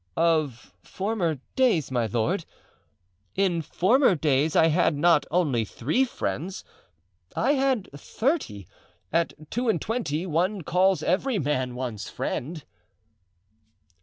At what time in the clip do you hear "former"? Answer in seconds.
0.81-1.37, 3.61-4.15